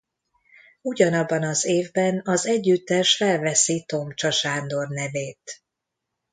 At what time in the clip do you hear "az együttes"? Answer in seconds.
2.25-3.15